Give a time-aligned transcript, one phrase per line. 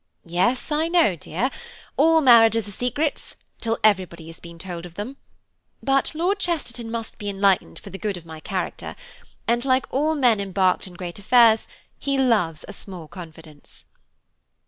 [0.25, 5.17] "Yes, I know, dear–all marriages are secrets, till everybody has been told of them;
[5.83, 8.95] but Lord Chesterton must be enlightened for the good of my character;
[9.47, 11.67] and like all men embarked in great affairs,
[11.99, 13.85] he loves a small confidence."